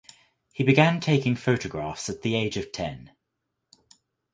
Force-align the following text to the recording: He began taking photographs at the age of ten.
He 0.51 0.63
began 0.63 0.99
taking 0.99 1.35
photographs 1.35 2.09
at 2.09 2.23
the 2.23 2.33
age 2.33 2.57
of 2.57 2.71
ten. 2.71 3.11